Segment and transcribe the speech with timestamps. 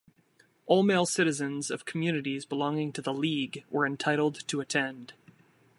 [0.65, 5.13] All male citizens of communities belonging to the League were entitled to attend.